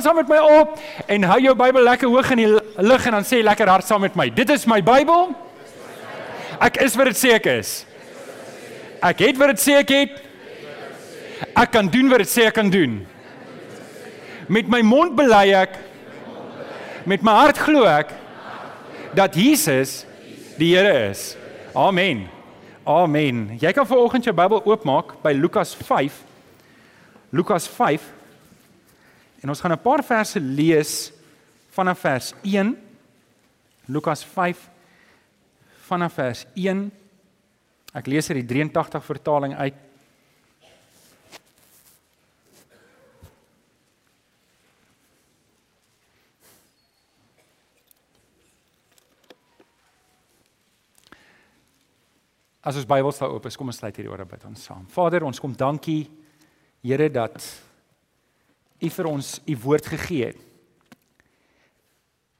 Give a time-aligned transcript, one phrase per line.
[0.00, 2.50] staan saam met my op en hou jou Bybel lekker hoog in die
[2.82, 4.26] lug en dan sê lekker hard saam met my.
[4.30, 5.30] Dit is my Bybel.
[6.58, 7.84] Ek is wat dit sê ek is.
[9.04, 10.16] Ek het wat dit sê ek het.
[11.54, 13.04] Ek kan doen wat dit sê ek kan doen.
[14.50, 15.78] Met my mond bely ek
[17.06, 18.10] met my hart glo ek
[19.14, 20.02] dat Jesus
[20.58, 21.36] die Here is.
[21.74, 22.26] Amen.
[22.82, 23.46] Amen.
[23.60, 26.18] Jy kan vanoggend jou Bybel oopmaak by Lukas 5.
[27.30, 28.13] Lukas 5.
[29.44, 31.12] En ons gaan 'n paar verse lees
[31.68, 32.78] vanaf vers 1.
[33.84, 34.70] Lukas 5
[35.84, 36.92] vanaf vers 1.
[37.92, 39.74] Ek lees uit die 83 vertaling uit.
[52.60, 54.88] As ons Bybel staan oop is, kom ons sluit hierdie ore bid ons saam.
[54.88, 56.10] Vader, ons kom dankie
[56.84, 57.63] Here dat
[58.84, 60.40] U vir ons U woord gegee het.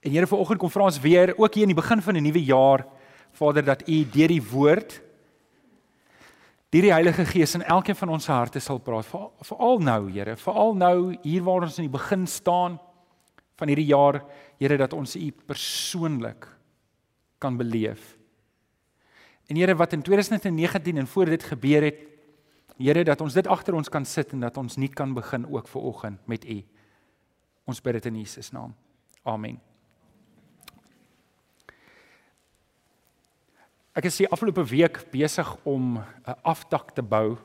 [0.04, 2.44] En Here, vanoggend kom vra ons weer, ook hier in die begin van 'n nuwe
[2.44, 2.84] jaar,
[3.32, 5.00] Vader, dat U deur die woord
[6.70, 9.06] deur die Heilige Gees in elkeen van ons harte sal praat.
[9.40, 12.80] Veral nou, Here, veral nou hier waar ons in die begin staan
[13.56, 14.24] van hierdie jaar,
[14.58, 16.48] Here, dat ons U persoonlik
[17.38, 18.16] kan beleef.
[19.46, 22.13] En Here wat in 2019 en voor dit gebeur het,
[22.76, 25.68] Here dat ons dit agter ons kan sit en dat ons nie kan begin ook
[25.70, 26.62] vir oggend met U.
[27.70, 28.74] Ons bid dit in Jesus naam.
[29.22, 29.60] Amen.
[33.94, 37.38] Ek is die afgelope week besig om 'n afdak te bou.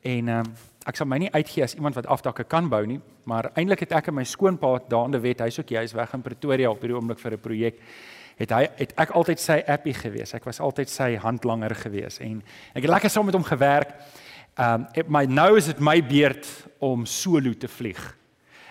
[0.00, 0.54] En ehm um,
[0.86, 3.92] ek sal my nie uitgee as iemand wat afdakke kan bou nie, maar eintlik het
[3.92, 7.18] ek en my skoonpa daande wet, hy's ook hy's weg in Pretoria op hierdie oomblik
[7.18, 7.80] vir 'n projek
[8.40, 10.34] het hy het ek altyd sy appie gewees.
[10.34, 12.40] Ek was altyd sy handlanger gewees en
[12.74, 13.94] ek het lekker saam met hom gewerk.
[14.58, 16.46] Um my nou is dit my beurt
[16.82, 18.02] om solo te vlieg.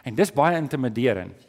[0.04, 1.48] En dis baie intimiderend.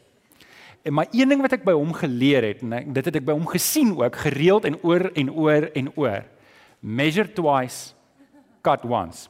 [0.85, 3.33] En my een ding wat ek by hom geleer het en dit het ek by
[3.33, 6.27] hom gesien ook gereeld en oor en oor en oor.
[6.79, 7.95] Measure twice,
[8.61, 9.25] cut once.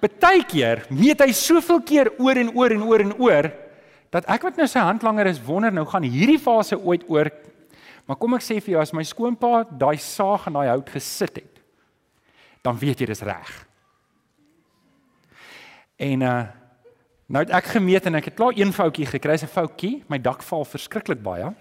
[0.00, 3.50] Partykeer meet hy soveel keer oor en oor en oor en oor
[4.14, 7.32] dat ek wat nou sy handlanger is wonder nou gaan hierdie fase ooit oor
[8.04, 11.40] Maar kom ek sê vir jou as my skoonpa daai saag en daai hout gesit
[11.40, 11.62] het,
[12.64, 13.54] dan weet jy dis reg.
[15.96, 16.42] En uh
[17.24, 20.42] nou het ek gemeet en ek het klaar een foutjie gekry, 'n foutjie, my dak
[20.42, 21.54] val verskriklik baie.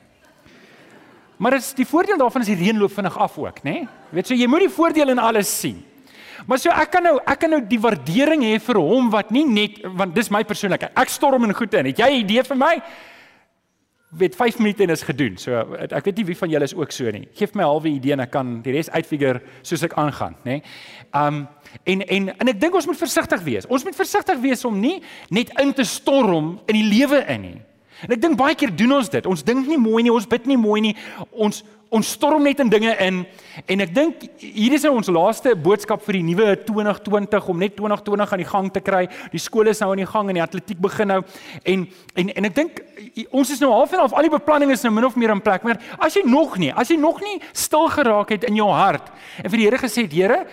[1.38, 3.72] Maar dit is die voordeel daarvan is die reën loop vinnig af ook, né?
[3.72, 3.88] Nee?
[4.12, 5.84] Weet so jy moet die voordeel in alles sien.
[6.46, 9.46] Maar so ek kan nou ek kan nou die waardering hê vir hom wat nie
[9.46, 10.92] net want dis my persoonlikheid.
[10.96, 11.86] Ek storm in goed in.
[11.86, 12.82] Het jy 'n idee vir my?
[14.18, 15.38] Weet 5 minute en is gedoen.
[15.38, 17.28] So ek weet nie wie van julle is ook so nie.
[17.34, 20.52] Geef my 'n halwe idee en ek kan die res uitfigure soos ek aangaan, nê?
[20.52, 20.64] Nee?
[21.14, 21.48] Um
[21.84, 23.66] en en en ek dink ons moet versigtig wees.
[23.68, 27.62] Ons moet versigtig wees om nie net in te storm in die lewe in nie.
[28.02, 29.26] En ek dink baie keer doen ons dit.
[29.26, 30.96] Ons dink nie mooi nie, ons bid nie mooi nie.
[31.32, 33.22] Ons ons storm net in dinge in
[33.70, 37.76] en ek dink hier is nou ons laaste boodskap vir die nuwe 2020 om net
[37.78, 39.04] 2020 aan die gang te kry.
[39.34, 41.22] Die skole is nou aan die gang en die atletiek begin nou
[41.70, 41.86] en
[42.18, 42.82] en en ek dink
[43.30, 45.44] ons is nou half en half al die beplanning is nou min of meer in
[45.46, 45.66] plek.
[45.68, 49.14] Maar as jy nog nie, as jy nog nie stil geraak het in jou hart
[49.44, 50.44] en vir die Here gesê het, Here,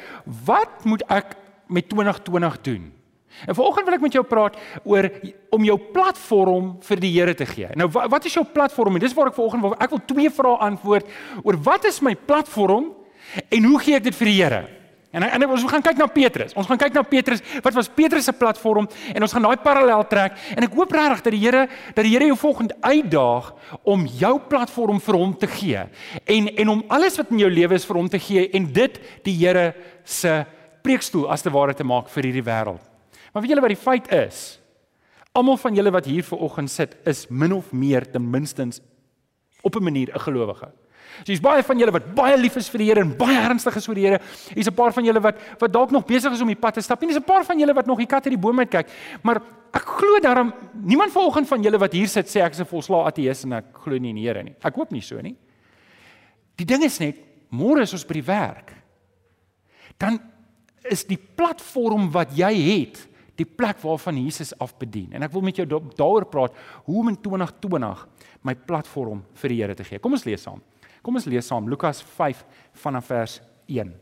[0.47, 1.37] wat moet ek
[1.71, 3.00] met 2020 doen?
[3.47, 5.11] En vanoggend wil ek met jou praat oor
[5.55, 7.71] om jou platform vir die Here te gee.
[7.79, 8.97] Nou wat is jou platform?
[8.97, 11.09] En dis waar ek vanoggend wil ek wil twee vrae antwoord
[11.45, 12.93] oor wat is my platform
[13.49, 14.61] en hoe gee ek dit vir die Here?
[15.11, 16.53] En en ons gaan kyk na Petrus.
[16.55, 17.41] Ons gaan kyk na Petrus.
[17.65, 18.87] Wat was Petrus se platform?
[19.15, 21.65] En ons gaan daai parallel trek en ek hoop regtig dat die Here
[21.97, 23.51] dat die Here jou volgende uitdaag
[23.83, 25.83] om jou platform vir hom te gee.
[26.25, 29.03] En en om alles wat in jou lewe is vir hom te gee en dit
[29.27, 29.73] die Here
[30.05, 30.45] se
[30.87, 32.90] preekstoel as te ware te maak vir hierdie wêreld.
[33.33, 34.61] Maar weet julle wat die feit is?
[35.33, 38.81] Almal van julle wat hier vooroggend sit, is min of meer ten minstens
[39.63, 40.73] op 'n manier 'n gelowige.
[41.21, 43.77] So hier's baie van julle wat baie lief is vir die Here en baie ernstig
[43.77, 44.21] is oor die Here.
[44.55, 46.81] Hier's 'n paar van julle wat wat dalk nog besig is om die pad te
[46.81, 47.03] stap.
[47.03, 48.89] En hier's 'n paar van julle wat nog die kat uit die boom uit kyk.
[49.23, 49.43] Maar
[49.73, 53.07] ek glo daarom niemand vanoggend van julle wat hier sit sê ek is 'n volslae
[53.07, 54.55] ateïs en ek glo nie in die Here nie.
[54.63, 55.37] Ek hoop nie so nie.
[56.57, 57.17] Die ding is net,
[57.51, 58.75] môre is ons by die werk.
[59.99, 60.21] Dan
[60.85, 65.13] is die platform wat jy het die plek waarvan Jesus afbedien.
[65.13, 68.07] En ek wil met jou daaroor praat hoe om in 2020
[68.43, 69.99] my platform vir die Here te gee.
[69.99, 70.63] Kom ons lees saam.
[71.03, 72.45] Kom ons lees saam Lukas 5
[72.83, 73.93] vanaf vers 1.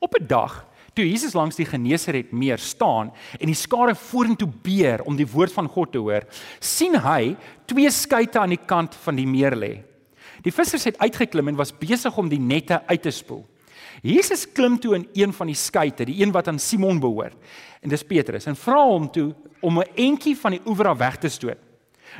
[0.00, 3.10] Op 'n dag toe Jesus langs die Genesaret meer staan
[3.40, 6.22] en die skare vorentoe beer om die woord van God te hoor,
[6.60, 7.36] sien hy
[7.66, 9.82] twee skuite aan die kant van die meer lê.
[10.42, 13.44] Die vissers het uitgeklim en was besig om die nette uit te spoel.
[14.04, 17.36] Jesus klim toe in een van die skuite, die een wat aan Simon behoort.
[17.80, 19.30] En dis Petrus en vra hom toe
[19.64, 21.58] om 'n entjie van die oewer af weg te stoot.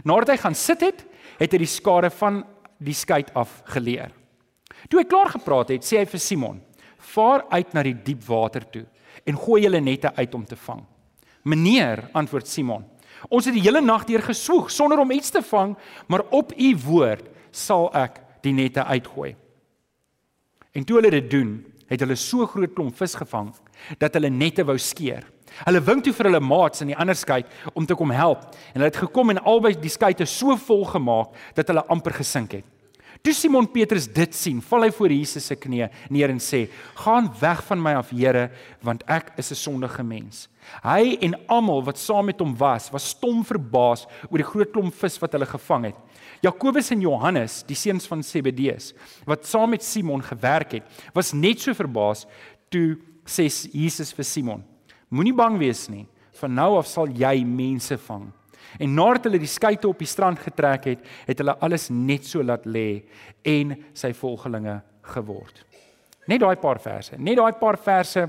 [0.03, 1.05] Nadat hy gaan sit het,
[1.39, 2.45] het hy die skare van
[2.79, 4.11] die skuit af geleer.
[4.89, 6.63] Toe hy klaar gepraat het, sê hy vir Simon:
[6.99, 8.87] "Vaar uit na die diep water toe
[9.27, 10.85] en gooi julle nette uit om te vang."
[11.45, 12.85] "Meneer," antwoord Simon,
[13.29, 15.77] "ons het die hele nag deur geswoeg sonder om iets te vang,
[16.09, 19.37] maar op u woord sal ek die nette uitgooi."
[20.73, 23.53] En toe hulle dit doen, het hulle so groot klomp vis gevang
[24.01, 25.25] dat hulle nette wou skeer.
[25.63, 27.43] Hulle wink toe vir hulle maats in die ander skei
[27.75, 31.35] om te kom help en hulle het gekom en albei die skeite so vol gemaak
[31.55, 32.71] dat hulle amper gesink het.
[33.25, 36.67] Toe Simon Petrus dit sien, val hy voor Jesus se knieë neer en sê:
[37.01, 38.51] "Gaan weg van my af, Here,
[38.83, 40.49] want ek is 'n sondige mens."
[40.83, 44.95] Hy en almal wat saam met hom was, was stom verbaas oor die groot klomp
[44.95, 45.97] vis wat hulle gevang het.
[46.45, 48.93] Jakobus en Johannes, die seuns van Zebedeus,
[49.25, 52.27] wat saam met Simon gewerk het, was net so verbaas
[52.73, 54.65] toe sê Jesus vir Simon:
[55.09, 56.07] "Moenie bang wees nie,
[56.41, 58.33] van nou af sal jy mense vang."
[58.79, 62.43] En nadat hulle die skeye op die strand getrek het, het hulle alles net so
[62.43, 63.05] laat lê
[63.45, 64.81] en sy volgelinge
[65.15, 65.65] geword.
[66.27, 67.17] Net daai paar verse.
[67.19, 68.29] Net daai paar verse.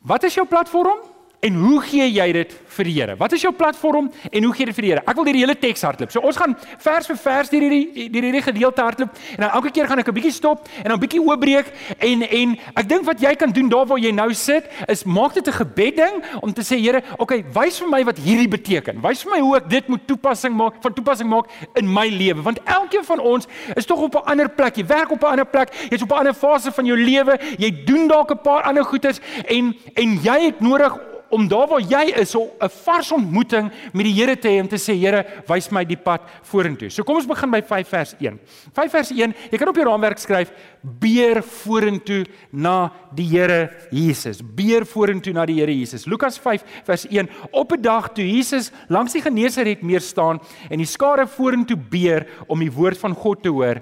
[0.00, 1.09] Wat is jou platform?
[1.40, 3.14] En hoe gee jy dit vir die Here?
[3.16, 5.02] Wat is jou platform en hoe gee dit vir die Here?
[5.08, 6.10] Ek wil hierdie hele teks hardloop.
[6.12, 6.52] So ons gaan
[6.84, 10.10] vers vir vers deur hierdie deur hierdie gedeelte hardloop en dan elke keer gaan ek
[10.12, 13.50] 'n bietjie stop en dan 'n bietjie oopbreek en en ek dink wat jy kan
[13.52, 16.76] doen daar waar jy nou sit is maak dit 'n gebed ding om te sê
[16.80, 19.00] Here, okay, wys vir my wat hierdie beteken.
[19.00, 22.42] Wys vir my hoe ek dit moet toepassing maak van toepassing maak in my lewe
[22.42, 23.46] want elkeen van ons
[23.76, 24.76] is tog op 'n ander plek.
[24.76, 25.72] Jy werk op 'n ander plek.
[25.90, 27.38] Jy's op 'n ander fase van jou lewe.
[27.58, 31.80] Jy doen dalk 'n paar ander goeders en en jy het nodig om daar waar
[31.80, 35.70] jy is, 'n vars ontmoeting met die Here te hê om te sê Here, wys
[35.70, 36.90] my die pad vorentoe.
[36.90, 38.38] So kom ons begin by 5 vers 1.
[38.74, 40.50] 5 vers 1, jy kan op jou raamwerk skryf:
[40.82, 44.40] Beer vorentoe na die Here Jesus.
[44.42, 46.06] Beer vorentoe na die Here Jesus.
[46.06, 47.28] Lukas 5 vers 1.
[47.52, 50.40] Op 'n dag toe Jesus langs die Genesaret meer staan
[50.70, 53.80] en die skare vorentoe beer om die woord van God te hoor,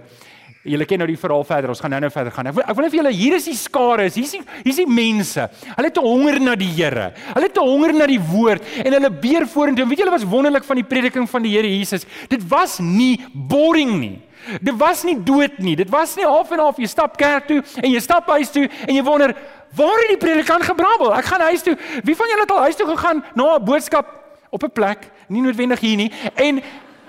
[0.66, 1.70] Julle ken nou die verhaal verder.
[1.70, 2.48] Ons gaan nou-nou verder gaan.
[2.50, 4.80] Ek wil ek wil net vir julle hier is die skare, hier is hier is
[4.80, 5.44] die mense.
[5.76, 7.12] Hulle het 'n honger na die Here.
[7.34, 9.86] Hulle het 'n honger na die woord en hulle beer vorentoe.
[9.86, 12.04] Weet julle wat wonderlik van die prediking van die Here Jesus?
[12.28, 14.20] Dit was nie boring nie.
[14.60, 15.76] Dit was nie dood nie.
[15.76, 18.68] Dit was nie half en half jy stap kerk toe en jy stap huis toe
[18.86, 19.34] en jy wonder
[19.76, 21.14] waar het die predikant gebrabbel?
[21.14, 21.76] Ek gaan huis toe.
[22.04, 24.06] Wie van julle het al huis toe gegaan na 'n boodskap
[24.50, 26.12] op 'n plek, nie noodwendig hier nie.
[26.34, 26.62] En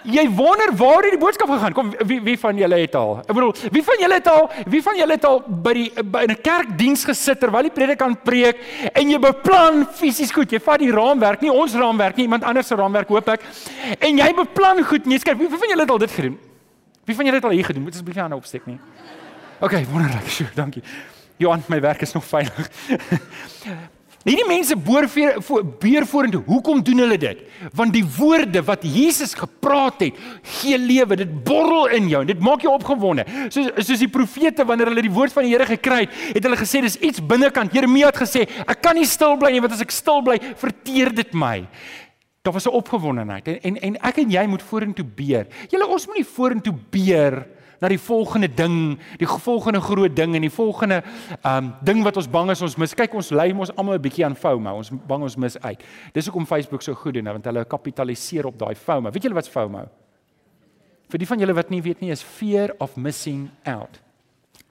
[0.04, 1.74] jy wonder waar het die boodskap gegaan?
[1.74, 3.18] Kom wie wie van julle het al?
[3.26, 6.24] Ek bedoel, wie van julle het al, wie van julle het al by die by
[6.28, 8.58] 'n kerkdiens gesit terwyl die predikant preek
[8.94, 10.52] en jy beplan fisies goed.
[10.52, 13.42] Jy vat die raamwerk, nie ons raamwerk nie, iemand anders se raamwerk hoop ek.
[14.00, 15.06] En jy beplan goed.
[15.06, 16.40] Nee, skryf, wie van julle het al dit gedoen?
[17.06, 17.84] Wie van julle het al hier gedoen?
[17.84, 18.80] Moet asseblief jou hande opsteek nie.
[19.60, 20.28] OK, wonderlik.
[20.30, 20.84] Sjoe, dankie.
[21.38, 22.70] Johan, my werk is nog veilig.
[24.28, 25.06] Hierdie mense boor
[25.80, 26.42] beer vorentoe.
[26.44, 27.44] Hoekom doen hulle dit?
[27.76, 30.18] Want die woorde wat Jesus gepraat het,
[30.60, 31.16] gee lewe.
[31.22, 33.24] Dit borrel in jou en dit maak jou opgewonde.
[33.48, 36.60] Soos soos die profete wanneer hulle die woord van die Here gekry het, het hulle
[36.60, 37.74] gesê dis iets binnekant.
[37.74, 41.14] Jeremia het gesê, ek kan nie stil bly nie want as ek stil bly, verteer
[41.16, 41.64] dit my.
[42.44, 45.48] Daar was 'n opgewondenheid en en, en ek en jy moet vorentoe beer.
[45.72, 50.36] Julle ons moet nie vorentoe beer nie na die volgende ding, die volgende groot ding
[50.36, 51.02] en die volgende
[51.48, 52.96] um ding wat ons bang is ons mis.
[52.96, 54.76] Kyk, ons lei mos almal 'n bietjie aan FOMO.
[54.76, 55.84] Ons bang ons mis uit.
[56.14, 59.12] Dis hoekom Facebook so goed doen, want hulle kapitaliseer op daai FOMO.
[59.12, 59.88] Weet julle wat FOMO?
[61.10, 64.00] Vir die van julle wat nie weet nie, is fear of missing out.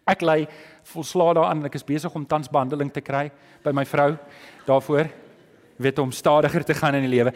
[0.07, 0.47] Ek lei
[0.85, 3.31] volslaa daaraan ek is besig om tans behandeling te kry
[3.65, 4.17] by my vrou
[4.67, 5.11] daarvoor
[5.79, 7.33] weet om stadiger te gaan in die lewe.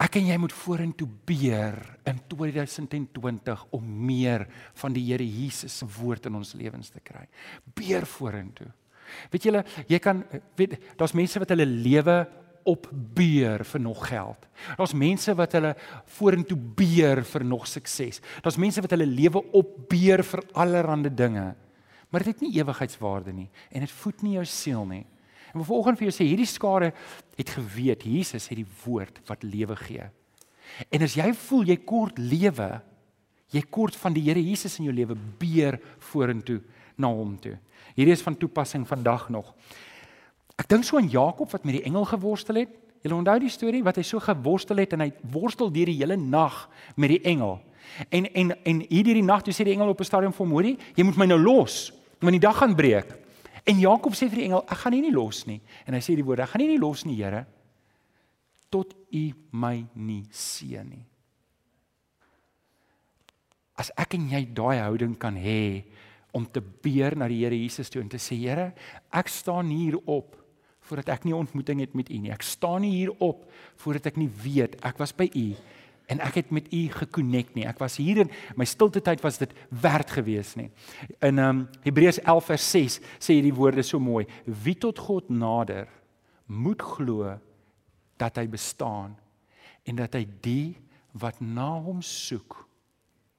[0.00, 1.76] Ek en jy moet vorentoe beer
[2.08, 4.46] in 2020 om meer
[4.80, 7.26] van die Here Jesus se woord in ons lewens te kry.
[7.76, 8.70] Beer vorentoe.
[9.32, 10.22] Weet julle, jy kan
[10.56, 12.22] weet daar's mense wat hulle lewe
[12.70, 14.48] opbeer vir nog geld.
[14.78, 15.74] Daar's mense wat hulle
[16.16, 18.22] vorentoe beer vir nog sukses.
[18.44, 21.48] Daar's mense wat hulle lewe opbeer vir allerlei dinge.
[22.10, 25.04] Maar dit het nie ewigheidswaarde nie en dit voed nie jou siel nie.
[25.54, 26.92] En vanoggend vir jou sê hierdie skare
[27.36, 30.06] het geweet Jesus het die woord wat lewe gee.
[30.90, 32.68] En as jy voel jy kort lewe,
[33.50, 35.80] jy kort van die Here Jesus in jou lewe beer
[36.10, 36.60] vorentoe
[37.00, 37.56] na hom toe.
[37.96, 39.50] Hierdie is van toepassing vandag nog.
[40.60, 42.76] Ek dink so aan Jakob wat met die engel geworstel het.
[43.00, 46.18] Jy onthou die storie wat hy so geworstel het en hy worstel deur die hele
[46.20, 46.66] nag
[47.00, 47.58] met die engel.
[48.12, 50.52] En en en hierdie die nag toe sê die engel op 'n stadium vir hom:
[50.52, 53.19] "Hoorie, jy moet my nou los, want die dag gaan breek."
[53.68, 55.60] En Jakob sê vir die engel, ek gaan nie nie los nie.
[55.86, 57.44] En hy sê die woorde, ek gaan nie nie los nie, Here,
[58.70, 59.24] tot U
[59.58, 61.04] my nie seën nie.
[63.80, 65.82] As ek en jy daai houding kan hê
[66.36, 68.70] om te beer na die Here Jesus toe en te sê Here,
[69.10, 70.36] ek staan hier op
[70.90, 72.32] voordat ek nie ontmoeting het met U nie.
[72.34, 73.44] Ek staan nie hier op
[73.82, 75.46] voordat ek nie weet ek was by U
[76.10, 77.66] en ek het met U gekonnek nie.
[77.68, 80.70] Ek was hier in my stilte tyd was dit werd geweest nie.
[81.22, 85.88] In um, Hebreërs 11 vers 6 sê hierdie woorde so mooi: Wie tot God nader,
[86.50, 87.36] moet glo
[88.20, 89.14] dat hy bestaan
[89.86, 90.76] en dat hy die
[91.18, 92.58] wat na hom soek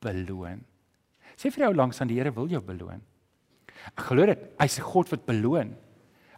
[0.04, 0.63] beloon.
[1.40, 3.01] Sê vir jou langs aan die Here wil jou beloon.
[3.92, 4.40] Ek glo dit.
[4.60, 5.75] Hy's 'n God wat beloon.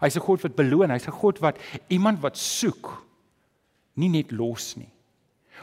[0.02, 0.92] Hy's 'n God wat beloon.
[0.92, 1.58] Hy's 'n God wat
[1.90, 3.06] iemand wat soek
[3.96, 4.93] nie net los nie.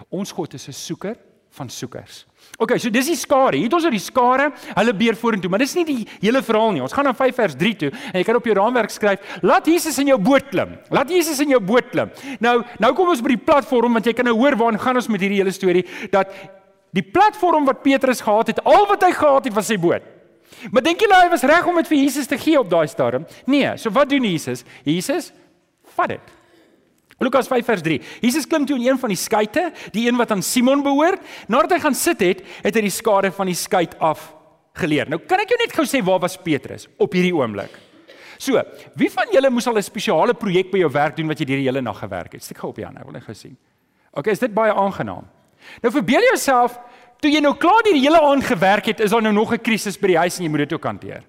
[0.09, 1.17] Ons God is 'n soeker
[1.51, 2.27] van soekers.
[2.59, 3.59] OK, so dis die skare.
[3.59, 4.51] Hier het ons oor die skare.
[4.77, 6.83] Hulle beer vorentoe, maar dis nie die hele verhaal nie.
[6.85, 9.67] Ons gaan na 5 vers 3 toe en jy kan op jou raamwerk skryf: "Laat
[9.67, 10.79] Jesus in jou boot klim.
[10.91, 14.13] Laat Jesus in jou boot klim." Nou, nou kom ons by die platform want jy
[14.13, 16.31] kan nou hoor waarheen gaan ons met hierdie hele storie dat
[16.93, 20.03] die platform wat Petrus gehad het, al wat hy gehad het was sy boot.
[20.71, 23.27] Maar dink julle hy was reg om dit vir Jesus te gee op daai stadium?
[23.47, 24.65] Nee, so wat doen Jesus?
[24.85, 25.33] Jesus
[25.97, 26.40] vat dit.
[27.21, 28.01] Lukas 5 vers 3.
[28.25, 31.21] Jesus klim toe in een van die skuite, die een wat aan Simon behoort.
[31.53, 34.31] Nadat hy gaan sit het, het hy die skare van die skuit af
[34.81, 35.11] geleer.
[35.11, 37.75] Nou kan ek jou net gou sê waar was Petrus op hierdie oomblik?
[38.41, 38.57] So,
[38.97, 41.65] wie van julle moes al 'n spesiale projek by jou werk doen wat jy die
[41.67, 42.43] hele nag gewerk het?
[42.43, 43.57] Steek gou op die hand, ek wil net gou sien.
[44.13, 45.29] OK, is dit baie aangenaam?
[45.83, 46.79] Nou verbeel jouself,
[47.21, 49.99] toe jy nou klaar die hele aand gewerk het, is daar nou nog 'n krisis
[49.99, 51.23] by die huis en jy moet dit ook hanteer.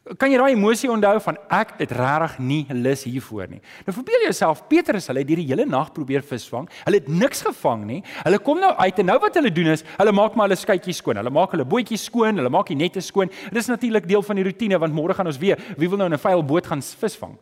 [0.00, 3.58] Kan jy daai emosie onthou van ek het regtig nie lus hiervoor nie.
[3.84, 6.70] Nou verbeel jouself Petrus, hulle het hierdie hele nag probeer visvang.
[6.86, 7.98] Hulle het niks gevang nie.
[8.22, 11.02] Hulle kom nou uit en nou wat hulle doen is, hulle maak maar hulle skytjies
[11.02, 11.20] skoon.
[11.20, 13.28] Hulle maak hulle bootjies skoon, hulle maak die nette skoon.
[13.28, 15.60] Dit is natuurlik deel van die rotine want môre gaan ons weer.
[15.76, 17.36] Wie wil nou in 'n vuil boot gaan visvang?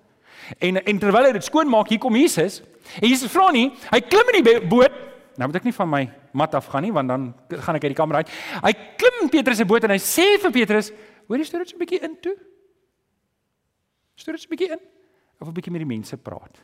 [0.58, 2.62] En en terwyl hy dit skoon maak, hier kom Jesus.
[3.00, 4.92] En Jesus vra nie, hy klim in die boot.
[5.36, 7.94] Nou moet ek nie van my mat af gaan nie want dan gaan ek uit
[7.94, 8.28] die kamer uit.
[8.64, 10.90] Hy klim in Petrus se boot en hy sê vir Petrus,
[11.28, 12.36] Hoor jy stoor dit so 'n bietjie in toe?
[14.16, 14.80] Stoor dit so 'n bietjie in
[15.40, 16.62] of 'n bietjie met die mense praat.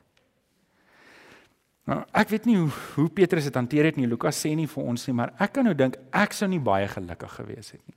[1.84, 4.06] Nou, ek weet nie hoe hoe Petrus dit hanteer het nie.
[4.06, 6.88] Lukas sê nie vir ons nie, maar ek kan nou dink ek sou nie baie
[6.88, 7.96] gelukkig gewees het nie.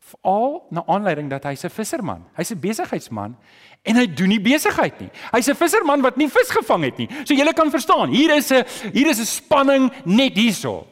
[0.00, 2.24] Veral na aanleiding dat hy's 'n visserman.
[2.36, 3.36] Hy's 'n besigheidsman
[3.84, 5.10] en hy doen nie besigheid nie.
[5.32, 7.08] Hy's 'n visserman wat nie vis gevang het nie.
[7.24, 10.86] So jy kan verstaan, hier is 'n hier is 'n spanning net hierso.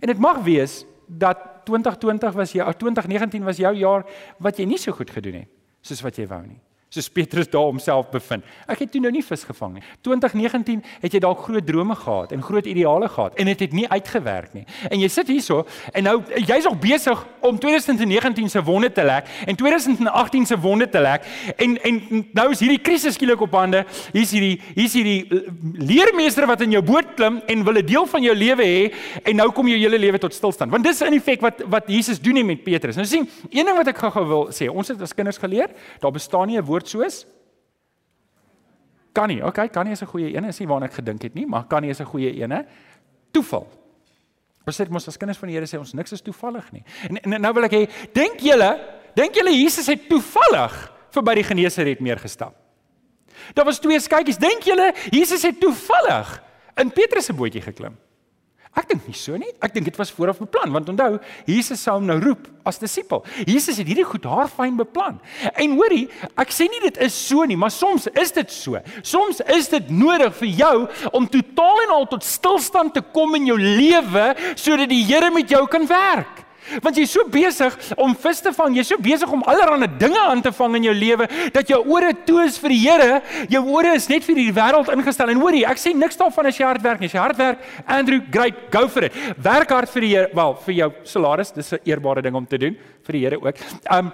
[0.00, 1.38] En dit mag wees dat
[1.68, 4.06] 2020 was jou 2019 was jou jaar
[4.38, 5.52] wat jy nie so goed gedoen het
[5.84, 8.44] soos wat jy wou nie soos Petrus daar homself bevind.
[8.66, 9.82] Ek het toe nou nie vis gevang nie.
[10.06, 13.76] 2019 het jy dalk groot drome gehad en groot ideale gehad en dit het, het
[13.76, 14.64] nie uitgewerk nie.
[14.88, 16.16] En jy sit hierso en nou
[16.48, 21.28] jy's nog besig om 2019 se wonde te lek en 2018 se wonde te lek
[21.56, 22.00] en en
[22.32, 23.84] nou is hierdie krisis skielik op hande.
[24.14, 25.44] Hier's hierdie hier's hierdie
[25.76, 28.94] leermeester wat in jou boot klim en wil 'n deel van jou lewe hê
[29.28, 30.70] en nou kom jou hele lewe tot stilstand.
[30.70, 32.96] Want dis in effek wat wat Jesus doen nie met Petrus.
[32.96, 35.68] Nou sien, een ding wat ek gou-gou wil sê, ons het as kinders geleer,
[36.00, 37.26] daar bestaan nie 'n soos
[39.12, 39.42] kan nie.
[39.42, 41.66] Okay, kan nie is 'n goeie een, is nie waarna ek gedink het nie, maar
[41.66, 42.66] kan nie is 'n goeie een.
[43.32, 43.66] Toeval.
[44.66, 46.84] Ons sê mos as kinders van die Here sê ons niks is toevallig nie.
[47.08, 48.78] En, en nou wil ek hê, dink julle,
[49.14, 52.54] dink julle Jesus het toevallig verby die Genesaret meer gestap?
[53.54, 54.38] Daar was twee skytjies.
[54.38, 56.42] Dink julle Jesus het toevallig
[56.76, 57.96] in Petrus se bootjie geklim?
[58.78, 59.50] Ek dink nie so nie.
[59.64, 61.18] Ek dink dit was vooraf beplan want onthou,
[61.48, 63.24] Jesus sou hom nou roep as disipel.
[63.48, 65.18] Jesus het hierdie goed haarfyn beplan.
[65.58, 66.06] En hoorie,
[66.38, 68.78] ek sê nie dit is so nie, maar soms is dit so.
[69.02, 70.74] Soms is dit nodig vir jou
[71.16, 75.50] om totaal en al tot stilstand te kom in jou lewe sodat die Here met
[75.50, 76.44] jou kan werk.
[76.82, 80.42] Want jy's so besig om vis te vang, jy's so besig om allerlei dinge aan
[80.44, 83.20] te vang in jou lewe dat jou ore toe is vir die Here.
[83.50, 85.32] Jou ore is net vir die wêreld ingestel.
[85.32, 87.10] En hoorie, ek sê niks daarvan as jy hard werk nie.
[87.10, 89.16] As jy hard werk, Andrew, great, go for it.
[89.44, 92.58] Werk hard vir die Here, wel, vir jou salaris, dis 'n eerbare ding om te
[92.58, 93.56] doen vir die Here ook.
[93.90, 94.12] Um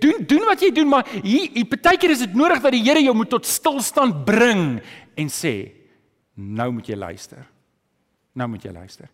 [0.00, 3.00] doen doen wat jy doen, maar hier, hier partykeer is dit nodig dat die Here
[3.00, 4.80] jou moet tot stilstand bring
[5.16, 5.72] en sê,
[6.34, 7.46] nou moet jy luister.
[8.36, 9.08] Nou moet jy luister.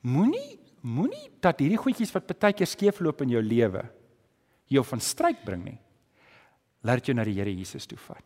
[0.00, 3.84] Moenie moenie dat hierdie goedjies wat baie keer skeefloop in jou lewe
[4.72, 5.78] jou van stryd bring nie.
[6.84, 8.24] Laat dit jou na die Here Jesus toe vat.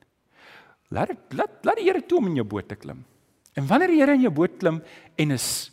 [0.95, 3.05] Laat dit laat laat die Here toe om in jou boot te klim.
[3.59, 4.81] En wanneer die Here in jou boot klim
[5.19, 5.71] en is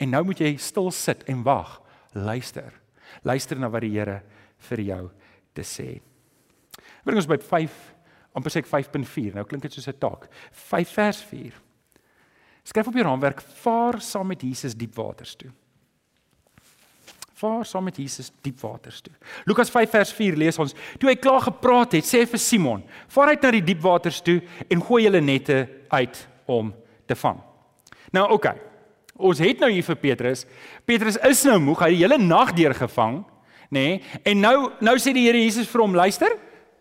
[0.00, 1.78] en nou moet jy stil sit en wag,
[2.12, 2.74] luister.
[3.24, 4.20] Luister na wat die Here
[4.68, 5.02] vir jou
[5.56, 5.90] te sê.
[7.04, 7.76] Bring ons by 5
[8.36, 9.36] amper sê ek 5.4.
[9.38, 10.28] Nou klink dit soos 'n taak.
[10.52, 11.54] 5 vers 4.
[12.64, 15.52] Skryf op jou raamwerk: Vaar saam met Jesus diep waters toe
[17.36, 19.12] vaar saam met Jesus diep waters toe.
[19.44, 22.84] Lukas 5 vers 4 lees ons: Toe hy klaar gepraat het, sê hy vir Simon:
[23.12, 26.74] "Vaar uit na die diep waters toe en gooi julle nette uit om
[27.06, 27.40] te vang."
[28.12, 28.34] Nou oké.
[28.34, 28.56] Okay.
[29.16, 30.44] Ons het nou hier vir Petrus.
[30.84, 33.22] Petrus is nou moeg, hy het die hele nag deur gevang
[33.70, 33.80] nê?
[33.80, 34.02] Nee?
[34.22, 36.36] En nou nou sê die Here Jesus vir hom, luister,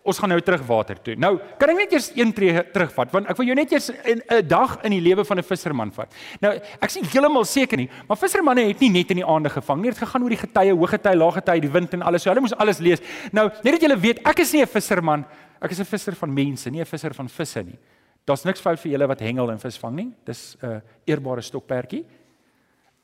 [0.06, 1.16] ons gaan nou terug water toe.
[1.18, 4.48] Nou, kan ek net eers een tree terugvat want ek wil jou net eers 'n
[4.48, 6.14] dag in die lewe van 'n visserman vat.
[6.42, 9.82] Nou, ek sien heeltemal seker nie, maar vissermanne het nie net in die aande gevang
[9.82, 9.90] nie.
[9.90, 12.24] Dit het gegaan oor die getye, hoë getye, lae getye, die wind en alles.
[12.24, 13.02] So hulle moes alles lees.
[13.32, 15.26] Nou, net dat julle weet, ek is nie 'n visserman.
[15.62, 17.78] Ek is 'n visser van mense, nie 'n visser van visse nie.
[18.26, 20.14] Daar's niks fout vir julle wat hengel en vis vang nie.
[20.26, 22.06] Dis 'n uh, eerbare stokperdjie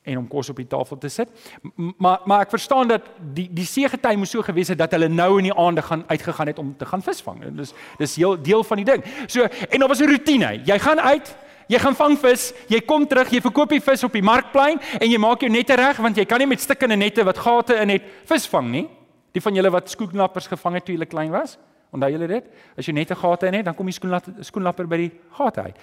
[0.02, 1.28] en om kos op die tafel te sit.
[1.74, 5.36] Maar maar ek verstaan dat die die seegety moes so gewees het dat hulle nou
[5.38, 7.44] in die aande gaan uitgegaan het om te gaan visvang.
[7.56, 9.04] Dis dis heel deel van die ding.
[9.26, 10.60] So en daar was 'n rotine.
[10.64, 11.36] Jy gaan uit,
[11.68, 15.10] jy gaan vang vis, jy kom terug, jy verkoop die vis op die markplein en
[15.10, 17.88] jy maak jou nette reg want jy kan nie met stikkende nette wat gate in
[17.88, 18.88] het vis vang nie.
[19.32, 21.58] Die van julle wat skoenlappers gevang het toe julle klein was.
[21.92, 22.44] Onthou julle dit?
[22.76, 25.60] As jy net 'n gate in het, dan kom die skoenlapper skoenlapper by die gate
[25.60, 25.76] uit.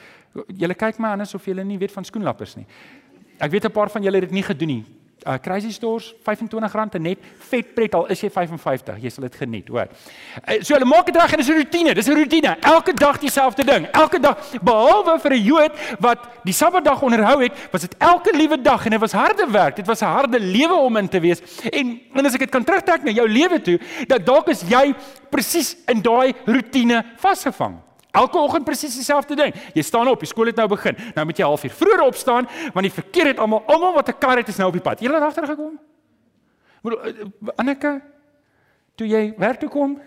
[0.57, 2.65] Julle kyk my aan asof julle nie weet van skoenlappers nie.
[3.39, 4.86] Ek weet 'n paar van julle het dit nie gedoen nie.
[5.27, 7.19] Uh Crazy Stores R25 'n net
[7.50, 9.01] vet pret al is jy 55.
[9.01, 9.88] Jy sal dit geniet, hoor.
[10.48, 11.93] Uh, so hulle maak dit reg en dis 'n rotine.
[11.93, 12.58] Dis 'n rotine.
[12.62, 13.88] Elke dag dieselfde ding.
[13.91, 18.62] Elke dag behalwe vir 'n Jood wat die Sabbatdag onderhou het, was dit elke liewe
[18.62, 19.75] dag en dit was harde werk.
[19.75, 21.41] Dit was 'n harde lewe om in te wees.
[21.69, 24.96] En en as ek dit kan terugtrek na jou lewe toe, dat dalk is jy
[25.29, 27.88] presies in daai rotine vasgevang.
[28.11, 29.53] Elke oggend presies dieselfde ding.
[29.73, 30.97] Jy staan op, die skool het nou begin.
[31.15, 34.37] Nou moet jy halfuur vroeër opstaan want die verkeer het almal almal wat 'n kar
[34.37, 34.99] het is nou op die pad.
[34.99, 35.79] Jy het agter gekom.
[36.81, 37.25] Moet eh,
[37.55, 38.01] Anneke
[38.95, 39.99] toe jy werk toe kom,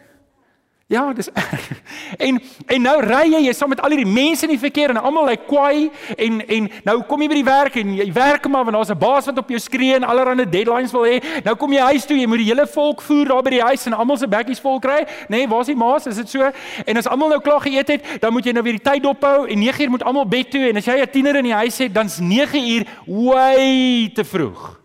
[0.92, 1.81] Ja, dis erg.
[2.18, 5.00] En en nou ry jy, jy saam met al hierdie mense in die verkeer en
[5.00, 8.64] almal lyk kwaai en en nou kom jy by die werk en jy werk maar
[8.64, 11.22] want daar's 'n baas wat op jou skree en allerlei deadlines wil hê.
[11.44, 13.86] Nou kom jy huis toe, jy moet die hele volk voer daar by die huis
[13.86, 15.06] en almal se bekkies vol kry.
[15.28, 16.06] Nê, nee, waar's die maas?
[16.06, 16.50] Is dit so?
[16.86, 19.46] En as almal nou klaar geëet het, dan moet jy nou weer die tyd dophou
[19.48, 21.94] en 9uur moet almal bed toe en as jy 'n tiener in die huis het,
[21.94, 24.80] dan's 9uur way te vroeg.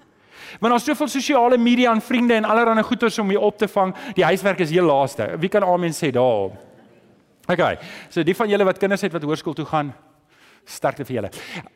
[0.59, 3.95] Want daar's soveel sosiale media en vriende en allerlei goeters om jou op te vang.
[4.13, 5.35] Die huiswerk is heel laaste.
[5.39, 6.66] Wie kan amen sê daar?
[7.47, 7.63] OK.
[8.09, 9.93] So die van julle wat kinders het wat hoërskool toe gaan,
[10.67, 11.31] sterkte vir julle.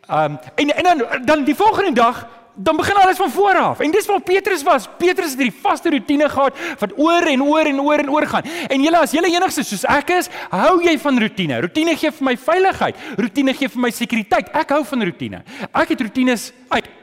[0.10, 3.80] Um en en dan dan die volgende dag dan begin alles van voor af.
[3.80, 4.90] En dis waar Petrus was.
[4.98, 8.44] Petrus het hierdie vaste rotine gehad wat oor en oor en oor en oor gaan.
[8.68, 11.62] En julle as julle enigste soos ek is, hou jy van rotine.
[11.64, 13.06] Rotine gee vir my veiligheid.
[13.18, 14.52] Rotine gee vir my sekuriteit.
[14.52, 15.46] Ek hou van rotine.
[15.72, 16.98] Ek het rotines uit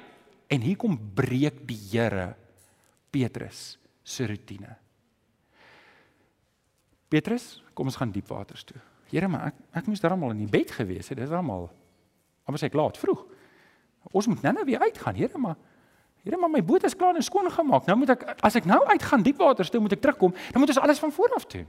[0.48, 2.32] En hier kom breek die Here
[3.12, 4.72] Petrus se rotine.
[7.08, 8.78] Petrus, kom ons gaan diep waters toe.
[9.12, 11.20] Here, maar ek ek moes darmal in die bed gewees het.
[11.20, 11.68] Dis darmal.
[12.44, 13.20] Maar sê ek laat vroeg.
[14.10, 15.56] Ons moet nou nou weer uitgaan, Here, maar
[16.24, 17.86] Here, maar my boot is klaar en skoon gemaak.
[17.86, 20.34] Nou moet ek as ek nou uitgaan diep waters toe, moet ek terugkom.
[20.50, 21.68] Dan moet ons alles van voor af doen.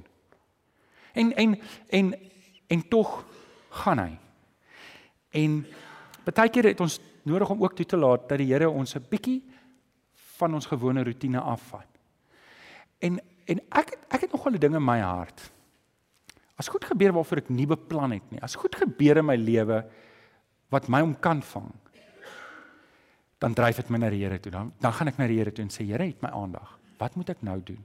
[1.13, 1.54] En en
[2.00, 2.10] en
[2.67, 3.13] en tog
[3.84, 4.17] gaan hy.
[5.38, 5.62] En
[6.26, 6.98] baie keer het ons
[7.30, 9.43] nodig om ook toe te laat dat die Here ons 'n bietjie
[10.39, 11.88] van ons gewone rotine afvat.
[13.00, 15.52] En en ek ek het nog wel 'n ding in my hart.
[16.60, 18.41] As goed gebeur waarvoor ek nie beplan het nie.
[18.43, 19.84] As goed gebeur in my lewe
[20.74, 21.69] wat my om kan vang.
[23.39, 24.52] Dan dryf dit my na die Here toe.
[24.52, 26.76] Dan dan gaan ek na die Here toe en sê Here, het my aandag.
[27.00, 27.80] Wat moet ek nou doen?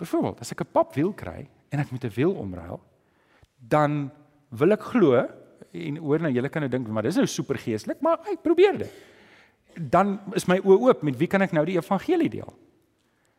[0.00, 2.80] Byvoorbeeld, as ek 'n pap wiel kry en ek moet 'n wiel omruil,
[3.68, 4.10] dan
[4.50, 5.28] wil ek glo
[5.72, 8.78] en hoor nou julle kan nou dink maar dis nou super geestelik, maar ek probeer
[8.78, 8.92] dit.
[9.90, 12.52] Dan is my oë oop met wie kan ek nou die evangelie deel?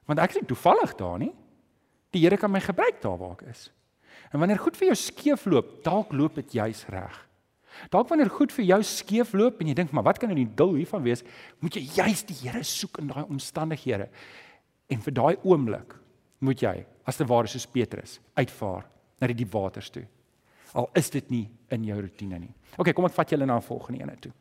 [0.05, 1.33] Want ek is nie toevallig daar nie.
[2.11, 3.71] Die Here kan my gebruik daar waar ek is.
[4.33, 7.19] En wanneer goed vir jou skeefloop, dalk loop dit juis reg.
[7.93, 10.75] Dalk wanneer goed vir jou skeefloop en jy dink maar wat kan nou die dul
[10.77, 11.23] hiervan wees,
[11.61, 14.09] moet jy juis die Here soek in daai omstandighede.
[14.89, 15.95] En vir daai oomblik
[16.43, 18.85] moet jy as te ware soos Petrus uitvaar
[19.21, 20.05] na die diep waters toe
[20.73, 21.43] al is dit nie
[21.73, 22.51] in jou rotine nie.
[22.77, 24.31] OK, kom ek vat julle na 'n volgende ene toe.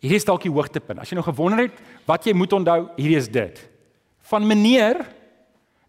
[0.00, 0.98] Hier is dalk die hoogtepunt.
[0.98, 1.72] As jy nou gewonder het
[2.06, 3.68] wat jy moet onthou, hier is dit.
[4.22, 5.06] Van meneer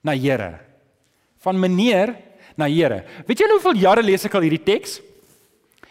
[0.04, 0.60] na Here.
[1.43, 2.15] Van meneer
[2.56, 3.03] na Here.
[3.27, 5.01] Weet jy hoeveel jare lees ek al hierdie teks?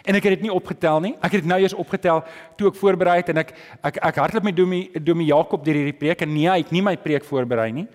[0.03, 1.13] En ek het dit nie opgetel nie.
[1.23, 2.23] Ek het dit nou eers opgetel
[2.59, 3.53] toe ek voorberei het en ek
[3.87, 6.83] ek ek hardloop met Domie Domie Jakob deur hierdie preek en nee, hy het nie
[6.83, 7.87] my preek voorberei nie.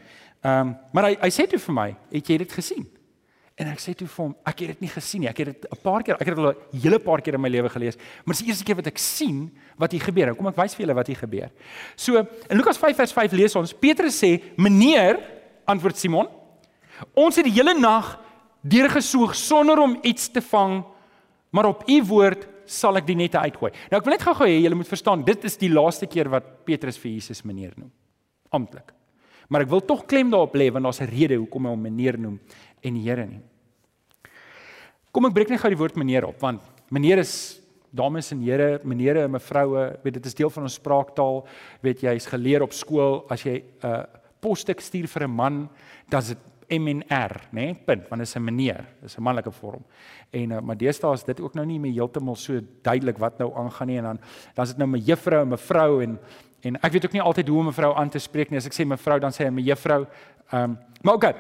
[0.43, 2.85] Ehm um, maar hy hy sê toe vir my, "Het jy dit gesien?"
[3.57, 5.29] En ek sê toe vir hom, ek het dit nie gesien nie.
[5.29, 7.41] Ek het dit 'n paar keer, ek het dit al 'n hele paar keer in
[7.41, 10.35] my lewe gelees, maar dis die eerste keer wat ek sien wat hier gebeur.
[10.35, 11.49] Kom ek wys vir julle wat hier gebeur.
[11.95, 12.17] So,
[12.49, 15.19] in Lukas 5 vers 5 lees ons, Petrus sê, "Meneer,"
[15.65, 16.27] antwoord Simon,
[17.13, 18.17] "ons het die hele nag
[18.61, 20.83] deurgesoog sonder om iets te vang,
[21.51, 24.61] maar op u woord sal ek die nette uitgooi." Nou ek wil net gou-gou hê
[24.61, 27.91] julle moet verstaan, dit is die laaste keer wat Petrus vir Jesus meneer noem.
[28.51, 28.93] Amptelik.
[29.49, 32.17] Maar ek wil tog klem daarop lê want daar's 'n rede hoekom hy hom meneer
[32.19, 32.39] noem
[32.83, 33.41] en die Here nie.
[35.11, 37.61] Kom ek breek net gou die woord meneer op want meneer is
[37.97, 41.41] dames en here, menere en mevroue, weet dit is deel van ons spraaktaal.
[41.85, 44.03] Weet jy, jy's geleer op skool as jy 'n uh,
[44.41, 45.69] posstuk stuur vir 'n man,
[46.09, 46.37] dan is dit
[46.69, 47.61] M en R, nê?
[47.61, 47.75] Nee?
[47.85, 49.83] Punt, want dit is 'n meneer, dis 'n manlike vorm.
[50.29, 53.53] En uh, maar deesdae is dit ook nou nie meer heeltemal so duidelik wat nou
[53.55, 54.19] aangaan nie en dan
[54.53, 56.19] dan is dit nou mevrou en mevrou en
[56.61, 58.57] en ek weet ook nie altyd hoe om mevrou aan te spreek nie.
[58.57, 60.07] As ek sê mevrou, dan sê hy mevrou.
[60.51, 61.35] Ehm, um, maar okay.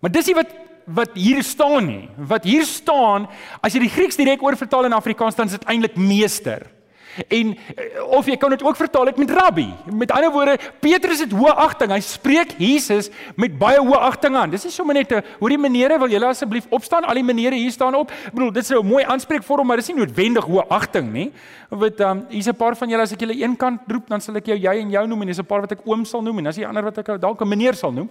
[0.00, 0.54] Maar dis nie wat
[0.88, 2.08] wat hier staan nie.
[2.16, 3.28] Wat hier staan,
[3.60, 6.66] as jy die Grieks direk oorvertaal in Afrikaans, dan is dit eintlik meester.
[7.28, 9.66] En eh, of jy kan dit ook vertaal met rabbi.
[9.92, 11.92] Met ander woorde, Petrus het hoë agting.
[11.92, 14.50] Hy spreek Jesus met baie hoë agting aan.
[14.50, 17.04] Dis nie sommer net 'n hoorie menere, wil julle asseblief opstaan?
[17.04, 18.10] Al die menere hier staan op.
[18.10, 21.32] Ek bedoel, dit is 'n mooi aanspreekvorm, maar dis nie noodwendig hoë agting nie.
[21.68, 24.20] Want ehm um, hier's 'n paar van julle as ek julle een kant roep, dan
[24.20, 26.22] sal ek jou jy en jou noem en dis 'n paar wat ek oom sal
[26.22, 28.10] noem en as jy ander wat ek dalk 'n meneer sal noem.